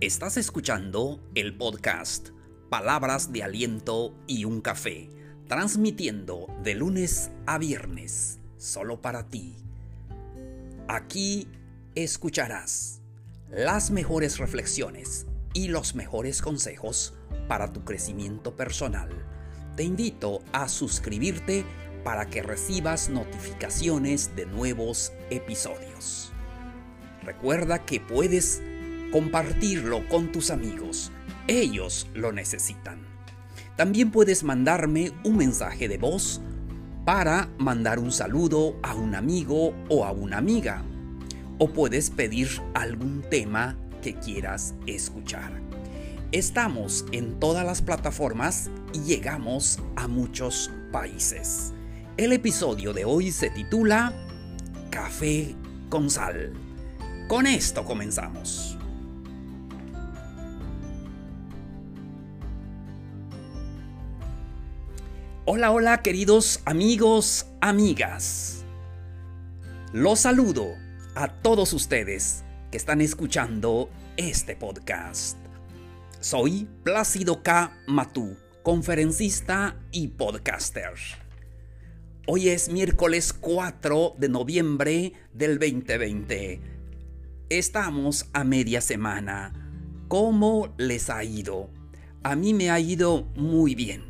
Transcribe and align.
Estás 0.00 0.38
escuchando 0.38 1.20
el 1.34 1.54
podcast 1.54 2.30
Palabras 2.70 3.32
de 3.34 3.42
Aliento 3.42 4.14
y 4.26 4.46
un 4.46 4.62
Café, 4.62 5.10
transmitiendo 5.46 6.46
de 6.62 6.74
lunes 6.74 7.30
a 7.44 7.58
viernes, 7.58 8.38
solo 8.56 9.02
para 9.02 9.28
ti. 9.28 9.56
Aquí 10.88 11.48
escucharás 11.94 13.02
las 13.50 13.90
mejores 13.90 14.38
reflexiones 14.38 15.26
y 15.52 15.68
los 15.68 15.94
mejores 15.94 16.40
consejos 16.40 17.12
para 17.46 17.70
tu 17.70 17.84
crecimiento 17.84 18.56
personal. 18.56 19.10
Te 19.76 19.82
invito 19.82 20.40
a 20.54 20.70
suscribirte 20.70 21.66
para 22.04 22.30
que 22.30 22.42
recibas 22.42 23.10
notificaciones 23.10 24.34
de 24.34 24.46
nuevos 24.46 25.12
episodios. 25.28 26.32
Recuerda 27.22 27.84
que 27.84 28.00
puedes 28.00 28.62
compartirlo 29.10 30.08
con 30.08 30.32
tus 30.32 30.50
amigos. 30.50 31.12
Ellos 31.46 32.08
lo 32.14 32.32
necesitan. 32.32 33.00
También 33.76 34.10
puedes 34.10 34.44
mandarme 34.44 35.12
un 35.24 35.36
mensaje 35.36 35.88
de 35.88 35.98
voz 35.98 36.40
para 37.04 37.48
mandar 37.58 37.98
un 37.98 38.12
saludo 38.12 38.76
a 38.82 38.94
un 38.94 39.14
amigo 39.14 39.74
o 39.88 40.04
a 40.04 40.12
una 40.12 40.38
amiga. 40.38 40.82
O 41.58 41.70
puedes 41.70 42.10
pedir 42.10 42.48
algún 42.74 43.22
tema 43.30 43.76
que 44.02 44.14
quieras 44.14 44.74
escuchar. 44.86 45.60
Estamos 46.32 47.04
en 47.12 47.40
todas 47.40 47.66
las 47.66 47.82
plataformas 47.82 48.70
y 48.92 49.00
llegamos 49.00 49.78
a 49.96 50.06
muchos 50.06 50.70
países. 50.92 51.72
El 52.16 52.32
episodio 52.32 52.92
de 52.92 53.04
hoy 53.04 53.32
se 53.32 53.50
titula 53.50 54.12
Café 54.90 55.54
con 55.88 56.10
sal. 56.10 56.52
Con 57.28 57.46
esto 57.46 57.84
comenzamos. 57.84 58.79
Hola, 65.46 65.70
hola 65.70 66.02
queridos 66.02 66.60
amigos, 66.66 67.46
amigas. 67.62 68.62
Los 69.90 70.20
saludo 70.20 70.74
a 71.14 71.28
todos 71.28 71.72
ustedes 71.72 72.44
que 72.70 72.76
están 72.76 73.00
escuchando 73.00 73.88
este 74.18 74.54
podcast. 74.54 75.38
Soy 76.20 76.68
Plácido 76.84 77.42
K. 77.42 77.74
Matú, 77.86 78.36
conferencista 78.62 79.80
y 79.90 80.08
podcaster. 80.08 80.92
Hoy 82.26 82.50
es 82.50 82.68
miércoles 82.68 83.32
4 83.32 84.16
de 84.18 84.28
noviembre 84.28 85.14
del 85.32 85.58
2020. 85.58 86.60
Estamos 87.48 88.28
a 88.34 88.44
media 88.44 88.82
semana. 88.82 89.54
¿Cómo 90.06 90.74
les 90.76 91.08
ha 91.08 91.24
ido? 91.24 91.70
A 92.22 92.36
mí 92.36 92.52
me 92.52 92.70
ha 92.70 92.78
ido 92.78 93.22
muy 93.34 93.74
bien 93.74 94.09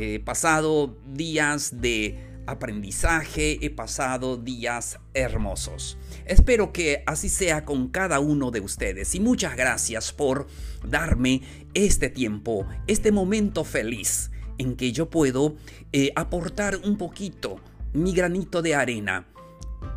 He 0.00 0.20
pasado 0.20 0.96
días 1.12 1.80
de 1.80 2.16
aprendizaje, 2.46 3.58
he 3.60 3.68
pasado 3.68 4.36
días 4.36 5.00
hermosos. 5.12 5.98
Espero 6.24 6.72
que 6.72 7.02
así 7.04 7.28
sea 7.28 7.64
con 7.64 7.88
cada 7.88 8.20
uno 8.20 8.52
de 8.52 8.60
ustedes 8.60 9.16
y 9.16 9.20
muchas 9.20 9.56
gracias 9.56 10.12
por 10.12 10.46
darme 10.86 11.42
este 11.74 12.10
tiempo, 12.10 12.64
este 12.86 13.10
momento 13.10 13.64
feliz 13.64 14.30
en 14.58 14.76
que 14.76 14.92
yo 14.92 15.10
puedo 15.10 15.56
eh, 15.92 16.12
aportar 16.14 16.76
un 16.84 16.96
poquito 16.96 17.56
mi 17.92 18.12
granito 18.12 18.62
de 18.62 18.76
arena 18.76 19.26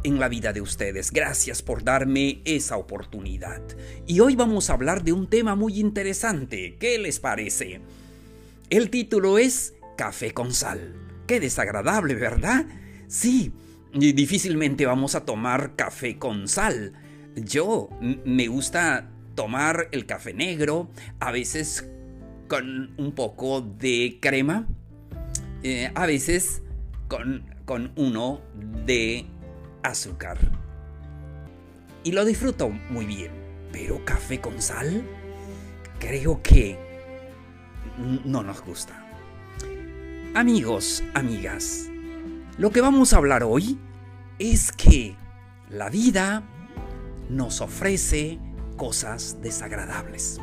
en 0.03 0.19
la 0.19 0.29
vida 0.29 0.51
de 0.51 0.61
ustedes. 0.61 1.11
Gracias 1.11 1.61
por 1.61 1.83
darme 1.83 2.41
esa 2.45 2.75
oportunidad. 2.77 3.61
Y 4.07 4.19
hoy 4.19 4.35
vamos 4.35 4.71
a 4.71 4.73
hablar 4.73 5.03
de 5.03 5.13
un 5.13 5.29
tema 5.29 5.53
muy 5.53 5.79
interesante. 5.79 6.75
¿Qué 6.79 6.97
les 6.97 7.19
parece? 7.19 7.81
El 8.71 8.89
título 8.89 9.37
es 9.37 9.75
café 10.01 10.33
con 10.33 10.51
sal. 10.51 10.95
Qué 11.27 11.39
desagradable, 11.39 12.15
¿verdad? 12.15 12.65
Sí, 13.07 13.53
difícilmente 13.93 14.87
vamos 14.87 15.13
a 15.13 15.25
tomar 15.25 15.75
café 15.75 16.17
con 16.17 16.47
sal. 16.47 16.93
Yo 17.35 17.87
me 18.01 18.47
gusta 18.47 19.11
tomar 19.35 19.89
el 19.91 20.07
café 20.07 20.33
negro, 20.33 20.89
a 21.19 21.31
veces 21.31 21.87
con 22.47 22.95
un 22.97 23.11
poco 23.11 23.61
de 23.61 24.17
crema, 24.19 24.65
eh, 25.61 25.91
a 25.93 26.07
veces 26.07 26.63
con, 27.07 27.45
con 27.65 27.91
uno 27.95 28.41
de 28.87 29.27
azúcar. 29.83 30.39
Y 32.03 32.11
lo 32.13 32.25
disfruto 32.25 32.69
muy 32.89 33.05
bien. 33.05 33.29
Pero 33.71 34.03
café 34.03 34.41
con 34.41 34.63
sal, 34.63 35.03
creo 35.99 36.41
que 36.41 36.75
no 38.25 38.41
nos 38.41 38.61
gusta. 38.63 39.00
Amigos, 40.33 41.03
amigas, 41.13 41.89
lo 42.57 42.71
que 42.71 42.79
vamos 42.79 43.11
a 43.11 43.17
hablar 43.17 43.43
hoy 43.43 43.77
es 44.39 44.71
que 44.71 45.17
la 45.69 45.89
vida 45.89 46.41
nos 47.29 47.59
ofrece 47.59 48.39
cosas 48.77 49.39
desagradables. 49.41 50.39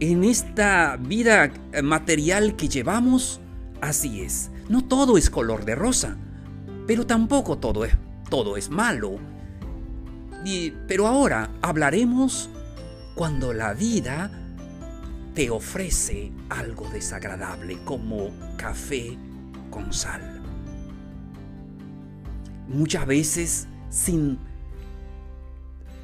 En 0.00 0.24
esta 0.24 0.96
vida 0.96 1.52
material 1.82 2.56
que 2.56 2.70
llevamos, 2.70 3.42
así 3.82 4.22
es. 4.22 4.50
No 4.70 4.82
todo 4.82 5.18
es 5.18 5.28
color 5.28 5.66
de 5.66 5.74
rosa, 5.74 6.16
pero 6.86 7.06
tampoco 7.06 7.58
todo 7.58 7.84
es, 7.84 7.92
todo 8.30 8.56
es 8.56 8.70
malo. 8.70 9.18
pero 10.88 11.06
ahora 11.06 11.50
hablaremos 11.60 12.48
cuando 13.14 13.52
la 13.52 13.74
vida 13.74 14.41
te 15.34 15.50
ofrece 15.50 16.32
algo 16.48 16.88
desagradable 16.90 17.78
como 17.84 18.30
café 18.56 19.16
con 19.70 19.92
sal. 19.92 20.40
Muchas 22.68 23.06
veces, 23.06 23.68
sin 23.90 24.38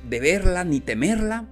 beberla 0.08 0.64
ni 0.64 0.80
temerla, 0.80 1.46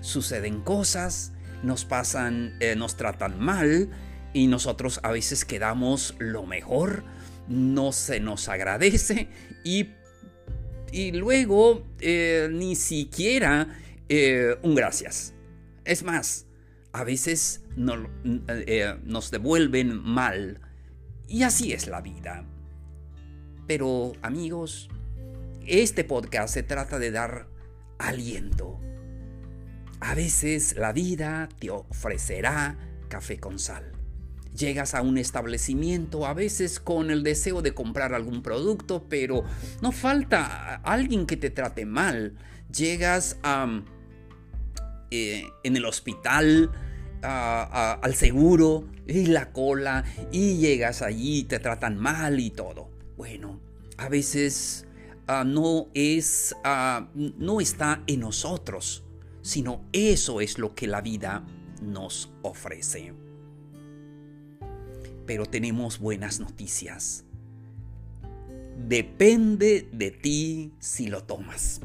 suceden 0.00 0.60
cosas, 0.60 1.32
nos 1.62 1.84
pasan, 1.84 2.56
eh, 2.60 2.74
nos 2.76 2.96
tratan 2.96 3.38
mal 3.40 3.90
y 4.32 4.46
nosotros 4.46 5.00
a 5.02 5.10
veces 5.10 5.44
quedamos 5.44 6.14
lo 6.18 6.46
mejor, 6.46 7.04
no 7.48 7.92
se 7.92 8.20
nos 8.20 8.48
agradece 8.48 9.28
y, 9.64 9.90
y 10.92 11.12
luego 11.12 11.86
eh, 12.00 12.48
ni 12.50 12.76
siquiera 12.76 13.68
eh, 14.08 14.56
un 14.62 14.74
gracias. 14.74 15.34
Es 15.84 16.02
más, 16.02 16.46
a 16.92 17.04
veces 17.04 17.62
eh, 18.48 18.94
nos 19.04 19.30
devuelven 19.30 20.02
mal. 20.02 20.60
Y 21.28 21.42
así 21.44 21.72
es 21.72 21.86
la 21.86 22.00
vida. 22.00 22.44
Pero 23.66 24.12
amigos, 24.22 24.88
este 25.66 26.02
podcast 26.04 26.52
se 26.54 26.62
trata 26.62 26.98
de 26.98 27.10
dar 27.10 27.46
aliento. 27.98 28.80
A 30.00 30.14
veces 30.14 30.76
la 30.76 30.92
vida 30.92 31.48
te 31.58 31.70
ofrecerá 31.70 32.78
café 33.08 33.38
con 33.38 33.58
sal. 33.58 33.92
Llegas 34.56 34.94
a 34.94 35.02
un 35.02 35.18
establecimiento 35.18 36.26
a 36.26 36.34
veces 36.34 36.80
con 36.80 37.10
el 37.10 37.22
deseo 37.22 37.62
de 37.62 37.72
comprar 37.72 38.14
algún 38.14 38.42
producto, 38.42 39.06
pero 39.08 39.44
no 39.80 39.92
falta 39.92 40.76
alguien 40.76 41.26
que 41.26 41.36
te 41.36 41.50
trate 41.50 41.86
mal. 41.86 42.36
Llegas 42.72 43.38
a 43.42 43.82
eh, 45.10 45.48
en 45.64 45.76
el 45.76 45.84
hospital, 45.84 46.70
al 47.22 48.14
seguro, 48.14 48.86
y 49.06 49.26
la 49.26 49.52
cola, 49.52 50.04
y 50.32 50.56
llegas 50.56 51.02
allí, 51.02 51.44
te 51.44 51.58
tratan 51.58 51.98
mal 51.98 52.40
y 52.40 52.50
todo. 52.50 52.88
Bueno, 53.16 53.60
a 53.98 54.08
veces 54.08 54.86
ah, 55.26 55.44
no 55.44 55.88
es, 55.94 56.54
ah, 56.64 57.08
no 57.14 57.60
está 57.60 58.02
en 58.06 58.20
nosotros, 58.20 59.04
sino 59.42 59.84
eso 59.92 60.40
es 60.40 60.58
lo 60.58 60.74
que 60.74 60.86
la 60.86 61.00
vida 61.00 61.44
nos 61.82 62.32
ofrece. 62.42 63.12
Pero 65.26 65.46
tenemos 65.46 65.98
buenas 65.98 66.40
noticias. 66.40 67.24
Depende 68.88 69.88
de 69.92 70.10
ti 70.10 70.72
si 70.78 71.08
lo 71.08 71.24
tomas. 71.24 71.80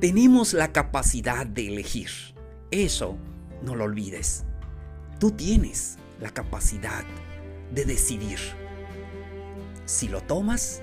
Tenemos 0.00 0.52
la 0.52 0.72
capacidad 0.72 1.46
de 1.46 1.68
elegir. 1.68 2.10
Eso 2.70 3.16
no 3.62 3.74
lo 3.74 3.84
olvides. 3.84 4.44
Tú 5.18 5.30
tienes 5.30 5.98
la 6.20 6.30
capacidad 6.30 7.04
de 7.72 7.84
decidir 7.84 8.38
si 9.86 10.08
lo 10.08 10.20
tomas 10.20 10.82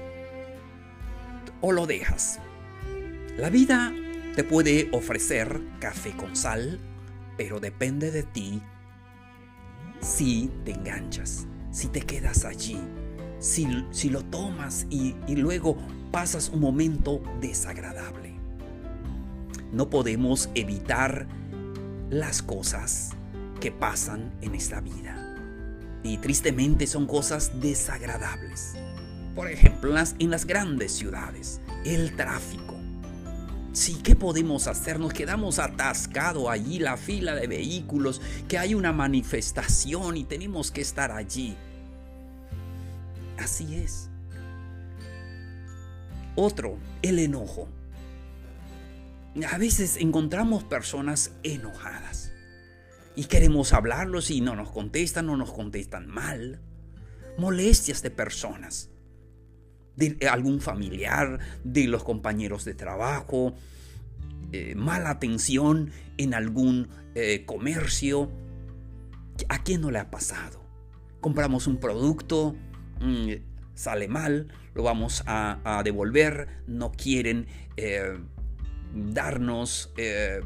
o 1.61 1.71
lo 1.71 1.85
dejas. 1.85 2.39
La 3.37 3.49
vida 3.49 3.93
te 4.35 4.43
puede 4.43 4.89
ofrecer 4.93 5.61
café 5.79 6.15
con 6.15 6.35
sal, 6.35 6.79
pero 7.37 7.59
depende 7.59 8.11
de 8.11 8.23
ti 8.23 8.61
si 9.99 10.51
te 10.63 10.71
enganchas, 10.71 11.47
si 11.71 11.87
te 11.87 12.01
quedas 12.01 12.45
allí, 12.45 12.79
si, 13.39 13.85
si 13.91 14.09
lo 14.09 14.23
tomas 14.23 14.87
y, 14.89 15.15
y 15.27 15.35
luego 15.35 15.77
pasas 16.11 16.49
un 16.49 16.61
momento 16.61 17.21
desagradable. 17.41 18.33
No 19.71 19.89
podemos 19.89 20.49
evitar 20.55 21.27
las 22.09 22.41
cosas 22.41 23.11
que 23.59 23.71
pasan 23.71 24.31
en 24.41 24.55
esta 24.55 24.81
vida. 24.81 25.35
Y 26.03 26.17
tristemente 26.17 26.87
son 26.87 27.07
cosas 27.07 27.59
desagradables. 27.61 28.75
Por 29.35 29.49
ejemplo, 29.49 29.89
en 30.19 30.29
las, 30.29 30.45
grandes 30.45 30.93
ciudades, 30.93 31.59
el 31.83 32.15
tráfico. 32.15 32.75
Sí, 33.73 33.99
¿qué 34.03 34.15
podemos 34.15 34.67
hacer? 34.67 34.99
Nos 34.99 35.11
quedamos 35.11 35.59
atascados 35.59 36.47
allí, 36.47 36.79
la 36.79 36.95
fila 36.95 37.35
de 37.35 37.47
vehículos, 37.47 38.21
que 38.47 38.57
hay 38.57 38.75
una 38.75 38.93
manifestación 38.93 40.15
y 40.15 40.23
tenemos 40.23 40.71
que 40.71 40.81
estar 40.81 41.11
allí. 41.11 41.57
Así 43.37 43.75
es. 43.75 44.09
Otro, 46.35 46.77
el 47.01 47.19
enojo. 47.19 47.67
A 49.43 49.57
veces 49.57 49.97
encontramos 49.97 50.63
personas 50.63 51.33
enojadas 51.43 52.31
y 53.17 53.25
queremos 53.25 53.73
hablarlos 53.73 54.31
y 54.31 54.39
no 54.39 54.55
nos 54.55 54.71
contestan 54.71 55.29
o 55.29 55.35
nos 55.35 55.51
contestan 55.51 56.07
mal. 56.07 56.61
Molestias 57.37 58.01
de 58.01 58.11
personas, 58.11 58.89
de 59.97 60.17
algún 60.29 60.61
familiar, 60.61 61.39
de 61.65 61.87
los 61.87 62.03
compañeros 62.03 62.63
de 62.63 62.75
trabajo, 62.75 63.53
eh, 64.53 64.73
mala 64.75 65.09
atención 65.09 65.91
en 66.17 66.33
algún 66.33 66.87
eh, 67.13 67.43
comercio. 67.45 68.31
¿A 69.49 69.63
quién 69.63 69.81
no 69.81 69.91
le 69.91 69.99
ha 69.99 70.09
pasado? 70.11 70.63
Compramos 71.19 71.67
un 71.67 71.77
producto, 71.77 72.55
mm, 73.01 73.31
sale 73.73 74.07
mal, 74.07 74.47
lo 74.73 74.83
vamos 74.83 75.23
a, 75.25 75.81
devolver, 75.83 76.47
no 76.67 76.93
quieren 76.93 77.47
eh, 77.75 78.17
darnos 78.95 79.91
eh, 79.97 80.41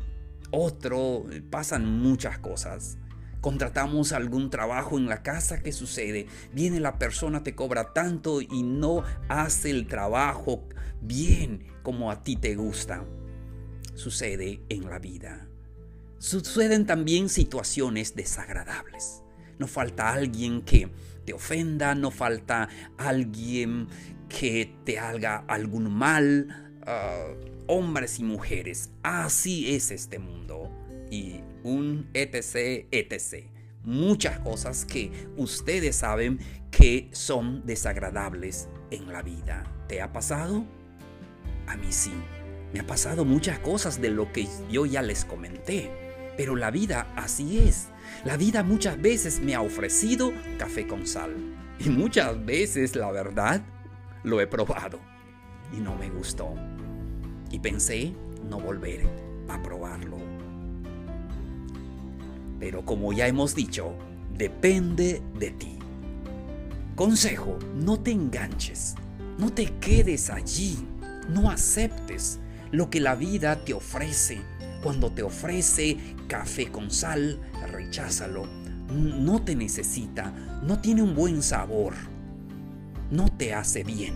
otro, 0.51 1.25
pasan 1.49 1.85
muchas 1.85 2.39
cosas. 2.39 2.97
Contratamos 3.41 4.11
algún 4.11 4.49
trabajo 4.49 4.97
en 4.97 5.05
la 5.05 5.23
casa, 5.23 5.61
¿qué 5.61 5.71
sucede? 5.71 6.27
Viene 6.51 6.81
la 6.81 6.97
persona, 6.99 7.41
te 7.41 7.55
cobra 7.55 7.93
tanto 7.93 8.41
y 8.41 8.63
no 8.63 9.03
hace 9.29 9.69
el 9.69 9.87
trabajo 9.87 10.67
bien 11.01 11.65
como 11.83 12.11
a 12.11 12.21
ti 12.23 12.35
te 12.35 12.55
gusta. 12.55 13.05
Sucede 13.93 14.61
en 14.67 14.89
la 14.89 14.99
vida. 14.99 15.47
Suceden 16.17 16.85
también 16.85 17.29
situaciones 17.29 18.13
desagradables. 18.15 19.23
No 19.57 19.67
falta 19.67 20.11
alguien 20.11 20.61
que 20.61 20.91
te 21.25 21.33
ofenda, 21.33 21.95
no 21.95 22.11
falta 22.11 22.67
alguien 22.97 23.87
que 24.27 24.75
te 24.83 24.99
haga 24.99 25.45
algún 25.47 25.93
mal. 25.93 26.75
Ah, 26.85 27.27
hombres 27.69 28.19
y 28.19 28.23
mujeres. 28.23 28.89
Así 29.03 29.75
es 29.75 29.91
este 29.91 30.19
mundo. 30.19 30.69
Y 31.11 31.41
un 31.63 32.09
etc, 32.13 32.87
etc. 32.91 33.45
Muchas 33.83 34.39
cosas 34.39 34.85
que 34.85 35.11
ustedes 35.37 35.95
saben 35.95 36.39
que 36.71 37.09
son 37.13 37.65
desagradables 37.65 38.67
en 38.91 39.13
la 39.13 39.21
vida. 39.21 39.63
¿Te 39.87 40.01
ha 40.01 40.11
pasado? 40.11 40.65
A 41.67 41.77
mí 41.77 41.91
sí. 41.91 42.11
Me 42.73 42.81
ha 42.81 42.87
pasado 42.87 43.23
muchas 43.23 43.59
cosas 43.59 44.01
de 44.01 44.09
lo 44.09 44.31
que 44.33 44.47
yo 44.69 44.85
ya 44.85 45.03
les 45.03 45.23
comenté. 45.23 45.91
Pero 46.37 46.55
la 46.55 46.71
vida 46.71 47.13
así 47.15 47.59
es. 47.59 47.89
La 48.25 48.35
vida 48.35 48.63
muchas 48.63 48.99
veces 48.99 49.39
me 49.39 49.53
ha 49.53 49.61
ofrecido 49.61 50.33
café 50.57 50.87
con 50.87 51.05
sal. 51.05 51.35
Y 51.79 51.89
muchas 51.89 52.43
veces, 52.45 52.95
la 52.95 53.11
verdad, 53.11 53.61
lo 54.23 54.41
he 54.41 54.47
probado. 54.47 54.99
Y 55.71 55.77
no 55.77 55.95
me 55.95 56.09
gustó 56.09 56.55
y 57.51 57.59
pensé 57.59 58.13
no 58.49 58.59
volver 58.59 59.07
a 59.47 59.61
probarlo. 59.61 60.17
Pero 62.59 62.85
como 62.85 63.13
ya 63.13 63.27
hemos 63.27 63.55
dicho, 63.55 63.93
depende 64.37 65.21
de 65.37 65.51
ti. 65.51 65.79
Consejo, 66.95 67.57
no 67.75 67.99
te 67.99 68.11
enganches, 68.11 68.95
no 69.37 69.53
te 69.53 69.67
quedes 69.79 70.29
allí, 70.29 70.77
no 71.29 71.49
aceptes 71.49 72.39
lo 72.71 72.89
que 72.89 72.99
la 72.99 73.15
vida 73.15 73.63
te 73.63 73.73
ofrece. 73.73 74.41
Cuando 74.83 75.11
te 75.11 75.23
ofrece 75.23 75.97
café 76.27 76.71
con 76.71 76.91
sal, 76.91 77.39
recházalo. 77.71 78.45
No 78.89 79.41
te 79.43 79.55
necesita, 79.55 80.31
no 80.63 80.79
tiene 80.79 81.03
un 81.03 81.15
buen 81.15 81.43
sabor, 81.43 81.93
no 83.11 83.29
te 83.29 83.53
hace 83.53 83.83
bien. 83.83 84.15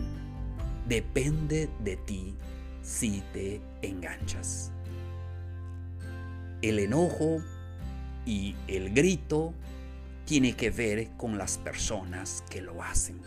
Depende 0.88 1.70
de 1.84 1.96
ti 1.96 2.36
si 2.84 3.24
te 3.34 3.62
enganchas. 3.82 4.72
El 6.62 6.78
enojo 6.78 7.42
y 8.26 8.56
el 8.68 8.94
grito 8.94 9.54
tiene 10.26 10.56
que 10.56 10.70
ver 10.70 11.10
con 11.18 11.38
las 11.38 11.58
personas 11.58 12.44
que 12.50 12.62
lo 12.62 12.84
hacen. 12.84 13.20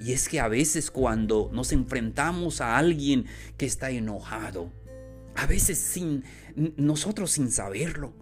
Y 0.00 0.12
es 0.12 0.28
que 0.28 0.40
a 0.40 0.48
veces 0.48 0.90
cuando 0.90 1.50
nos 1.52 1.72
enfrentamos 1.72 2.60
a 2.60 2.78
alguien 2.78 3.26
que 3.56 3.66
está 3.66 3.90
enojado, 3.90 4.72
a 5.34 5.46
veces 5.46 5.78
sin 5.78 6.24
nosotros 6.76 7.32
sin 7.32 7.50
saberlo, 7.50 8.12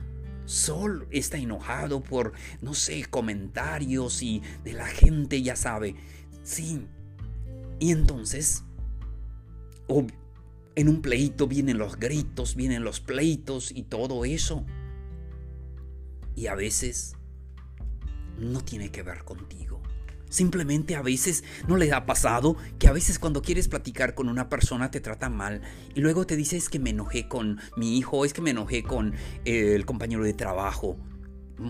Sol 0.47 1.09
está 1.11 1.39
enojado 1.39 2.03
por, 2.03 2.33
no 2.63 2.73
sé, 2.73 3.05
comentarios 3.05 4.23
y 4.23 4.43
de 4.63 4.75
la 4.75 4.87
gente, 4.87 5.43
ya 5.43 5.57
sabe. 5.57 5.97
Sí. 6.45 6.87
Y 7.81 7.91
entonces, 7.91 8.63
en 10.77 10.91
un 10.91 11.01
pleito 11.01 11.49
vienen 11.49 11.79
los 11.79 11.99
gritos, 11.99 12.55
vienen 12.55 12.85
los 12.85 13.01
pleitos 13.01 13.73
y 13.75 13.83
todo 13.85 14.25
eso. 14.25 14.65
Y 16.37 16.47
a 16.49 16.55
veces 16.55 17.17
no 18.39 18.61
tiene 18.61 18.91
que 18.91 19.03
ver 19.03 19.25
contigo. 19.25 19.83
Simplemente 20.29 20.95
a 20.95 21.03
veces 21.03 21.45
no 21.67 21.79
le 21.79 21.93
ha 21.93 22.05
pasado 22.05 22.57
que 22.79 22.89
a 22.89 22.93
veces 22.93 23.19
cuando 23.19 23.41
quieres 23.41 23.69
platicar 23.69 24.15
con 24.15 24.29
una 24.29 24.51
persona 24.51 24.91
te 24.91 25.01
trata 25.01 25.31
mal 25.31 25.63
y 25.95 26.01
luego 26.01 26.27
te 26.27 26.37
dice 26.37 26.59
es 26.59 26.69
que 26.69 26.79
me 26.79 26.91
enojé 26.91 27.27
con 27.27 27.59
mi 27.77 27.97
hijo, 27.97 28.27
es 28.27 28.35
que 28.35 28.43
me 28.43 28.51
enojé 28.51 28.83
con 28.83 29.15
el 29.47 29.87
compañero 29.87 30.25
de 30.25 30.35
trabajo. 30.35 30.99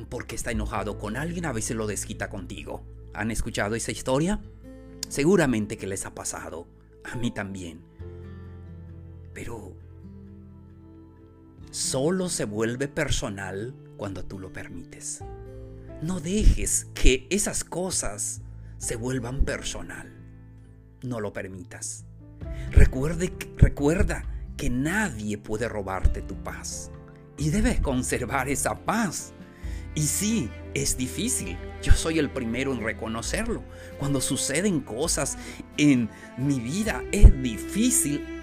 Porque 0.09 0.35
está 0.35 0.51
enojado 0.51 0.99
con 0.99 1.17
alguien, 1.17 1.45
a 1.45 1.53
veces 1.53 1.77
lo 1.77 1.87
desquita 1.87 2.29
contigo. 2.29 2.85
¿Han 3.15 3.31
escuchado 3.31 3.77
esa 3.77 3.93
historia? 3.93 4.43
Seguramente 5.09 5.77
que 5.77 5.87
les 5.87 6.07
ha 6.07 6.15
pasado. 6.15 6.67
A 7.05 7.15
mí 7.15 7.31
también. 7.31 7.86
Pero 9.37 9.77
solo 11.71 12.31
se 12.31 12.47
vuelve 12.47 12.89
personal 12.89 13.75
cuando 13.99 14.25
tú 14.25 14.39
lo 14.39 14.51
permites. 14.51 15.23
No 16.01 16.21
dejes 16.21 16.87
que 16.95 17.27
esas 17.29 17.63
cosas 17.63 18.41
se 18.79 18.97
vuelvan 18.97 19.45
personal. 19.45 20.11
No 21.03 21.21
lo 21.21 21.35
permitas. 21.35 22.07
Recuerde, 22.71 23.31
recuerda 23.59 24.25
que 24.57 24.71
nadie 24.71 25.37
puede 25.37 25.69
robarte 25.69 26.23
tu 26.23 26.43
paz. 26.43 26.91
Y 27.37 27.51
debes 27.51 27.79
conservar 27.83 28.49
esa 28.49 28.87
paz. 28.87 29.35
Y 29.95 30.05
sí, 30.05 30.49
es 30.73 30.97
difícil. 30.97 31.59
Yo 31.83 31.93
soy 31.93 32.19
el 32.19 32.31
primero 32.31 32.73
en 32.73 32.83
reconocerlo. 32.83 33.63
Cuando 33.99 34.23
suceden 34.23 34.81
cosas 34.81 35.37
en 35.77 36.09
mi 36.39 36.59
vida, 36.59 37.03
es 37.13 37.43
difícil 37.43 38.36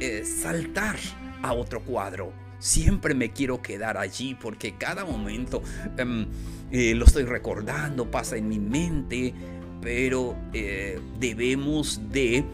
eh, 0.00 0.24
saltar 0.24 0.96
a 1.42 1.52
otro 1.52 1.82
cuadro. 1.82 2.32
Siempre 2.58 3.14
me 3.14 3.32
quiero 3.32 3.62
quedar 3.62 3.96
allí 3.96 4.34
porque 4.34 4.76
cada 4.76 5.04
momento 5.04 5.62
em, 5.96 6.26
eh, 6.70 6.94
lo 6.94 7.04
estoy 7.04 7.24
recordando, 7.24 8.10
pasa 8.10 8.36
en 8.36 8.48
mi 8.48 8.58
mente, 8.58 9.34
pero 9.80 10.36
eh, 10.52 11.00
debemos 11.18 12.00
de 12.10 12.44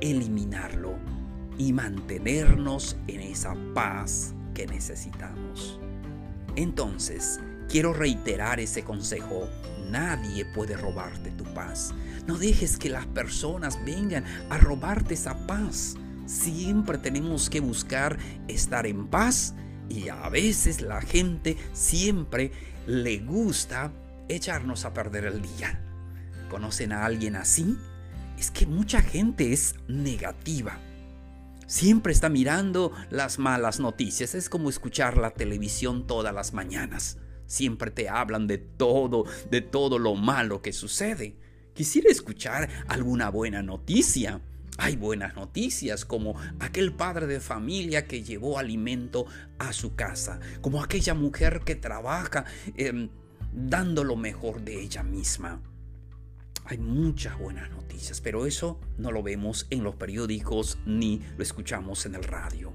eliminarlo 0.00 0.96
y 1.56 1.72
mantenernos 1.72 2.96
en 3.06 3.20
esa 3.20 3.54
paz 3.74 4.34
que 4.54 4.66
necesitamos. 4.66 5.78
Entonces, 6.56 7.40
quiero 7.68 7.92
reiterar 7.92 8.60
ese 8.60 8.82
consejo. 8.82 9.48
Nadie 9.90 10.44
puede 10.44 10.76
robarte 10.76 11.30
tu 11.32 11.44
paz. 11.54 11.94
No 12.26 12.38
dejes 12.38 12.76
que 12.76 12.88
las 12.88 13.06
personas 13.06 13.78
vengan 13.84 14.24
a 14.50 14.58
robarte 14.58 15.14
esa 15.14 15.46
paz. 15.46 15.96
Siempre 16.26 16.98
tenemos 16.98 17.50
que 17.50 17.60
buscar 17.60 18.18
estar 18.48 18.86
en 18.86 19.08
paz 19.08 19.54
y 19.88 20.08
a 20.08 20.28
veces 20.30 20.80
la 20.80 21.02
gente 21.02 21.58
siempre 21.72 22.50
le 22.86 23.18
gusta 23.18 23.92
echarnos 24.28 24.84
a 24.84 24.94
perder 24.94 25.26
el 25.26 25.42
día. 25.42 25.80
¿Conocen 26.48 26.92
a 26.92 27.04
alguien 27.04 27.36
así? 27.36 27.76
Es 28.38 28.50
que 28.50 28.66
mucha 28.66 29.02
gente 29.02 29.52
es 29.52 29.74
negativa. 29.86 30.78
Siempre 31.66 32.12
está 32.12 32.28
mirando 32.28 32.92
las 33.10 33.38
malas 33.38 33.78
noticias. 33.78 34.34
Es 34.34 34.48
como 34.48 34.70
escuchar 34.70 35.18
la 35.18 35.30
televisión 35.30 36.06
todas 36.06 36.34
las 36.34 36.52
mañanas. 36.54 37.18
Siempre 37.46 37.90
te 37.90 38.08
hablan 38.08 38.46
de 38.46 38.58
todo, 38.58 39.24
de 39.50 39.60
todo 39.60 39.98
lo 39.98 40.14
malo 40.14 40.62
que 40.62 40.72
sucede. 40.72 41.36
Quisiera 41.74 42.10
escuchar 42.10 42.68
alguna 42.88 43.28
buena 43.30 43.62
noticia 43.62 44.40
Hay 44.78 44.96
buenas 44.96 45.36
noticias 45.36 46.04
como 46.04 46.34
aquel 46.58 46.92
padre 46.92 47.26
de 47.26 47.40
familia 47.40 48.06
que 48.06 48.24
llevó 48.24 48.58
alimento 48.58 49.26
a 49.58 49.72
su 49.72 49.94
casa, 49.94 50.40
como 50.60 50.82
aquella 50.82 51.14
mujer 51.14 51.60
que 51.64 51.76
trabaja 51.76 52.44
em, 52.76 53.08
dando 53.52 54.02
lo 54.02 54.16
mejor 54.16 54.62
de 54.62 54.80
ella 54.80 55.04
misma. 55.04 55.62
Hay 56.64 56.78
muchas 56.78 57.38
buenas 57.38 57.70
noticias, 57.70 58.20
pero 58.20 58.46
eso 58.46 58.80
no 58.98 59.12
lo 59.12 59.22
vemos 59.22 59.66
en 59.70 59.84
los 59.84 59.94
periódicos 59.94 60.78
ni 60.86 61.22
lo 61.36 61.42
escuchamos 61.42 62.06
en 62.06 62.16
el 62.16 62.24
radio. 62.24 62.72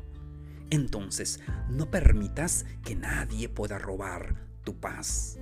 Entonces, 0.70 1.40
no 1.70 1.90
permitas 1.90 2.66
que 2.86 2.96
nadie 2.96 3.50
pueda 3.50 3.78
robar 3.80 4.36
tu 4.64 4.80
paz. 4.80 5.40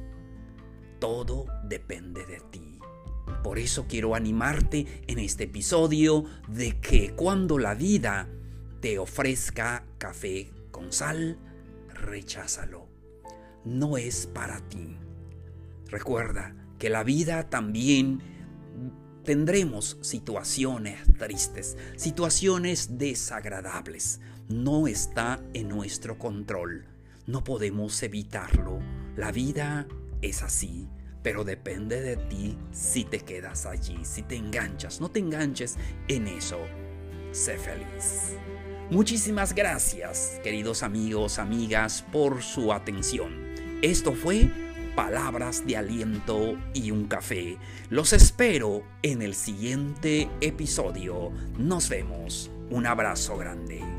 Todo 1.00 1.46
depende 1.66 2.26
de 2.26 2.40
ti. 2.50 2.77
Por 3.48 3.60
eso 3.60 3.86
quiero 3.88 4.14
animarte 4.14 5.04
en 5.08 5.20
este 5.20 5.46
episodio 5.46 6.26
de 6.50 6.82
que 6.82 7.14
cuando 7.16 7.58
la 7.58 7.76
vida 7.76 8.28
te 8.82 9.00
ofrezca 9.00 9.86
café 9.98 10.52
con 10.70 10.92
sal, 10.92 11.40
recházalo. 11.88 12.90
No 13.64 13.98
es 13.98 14.28
para 14.28 14.60
ti. 14.68 14.98
Recuerda 15.86 16.58
que 16.78 16.90
la 16.90 17.06
vida 17.06 17.50
también 17.50 18.20
tendremos 19.24 19.98
situaciones 20.02 21.00
tristes, 21.18 21.78
situaciones 21.96 22.98
desagradables. 22.98 24.20
No 24.50 24.88
está 24.88 25.42
en 25.54 25.70
nuestro 25.70 26.20
control. 26.20 26.86
No 27.28 27.46
podemos 27.46 28.04
evitarlo. 28.04 28.82
La 29.16 29.32
vida 29.32 29.88
es 30.22 30.44
así 30.44 30.90
pero 31.28 31.44
depende 31.44 32.00
de 32.00 32.16
ti 32.16 32.58
si 32.72 33.04
te 33.04 33.20
quedas 33.20 33.66
allí, 33.66 34.00
si 34.06 34.22
te 34.24 34.38
enganchas. 34.38 35.02
No 35.02 35.12
te 35.12 35.20
enganches 35.20 35.76
en 36.08 36.26
eso. 36.26 36.58
Sé 37.34 37.58
feliz. 37.58 38.38
Muchísimas 38.90 39.54
gracias, 39.54 40.40
queridos 40.42 40.84
amigos, 40.84 41.38
amigas, 41.38 42.06
por 42.14 42.42
su 42.42 42.72
atención. 42.72 43.34
Esto 43.82 44.14
fue 44.14 44.50
Palabras 44.96 45.68
de 45.68 45.76
Aliento 45.76 46.58
y 46.74 46.92
un 46.92 47.10
Café. 47.10 47.58
Los 47.90 48.14
espero 48.14 48.84
en 49.02 49.22
el 49.22 49.36
siguiente 49.36 50.30
episodio. 50.40 51.34
Nos 51.58 51.90
vemos. 51.90 52.50
Un 52.70 52.88
abrazo 52.88 53.36
grande. 53.36 53.97